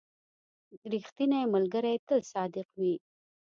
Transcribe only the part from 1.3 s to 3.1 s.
ملګری تل صادق وي.